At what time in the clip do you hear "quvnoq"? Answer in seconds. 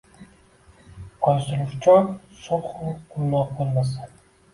3.13-3.53